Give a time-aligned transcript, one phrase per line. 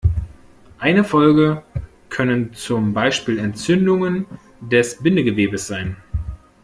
[0.79, 1.61] Eine Folge
[2.09, 4.25] können zum Beispiel Entzündungen
[4.59, 5.95] des Bindegewebes sein.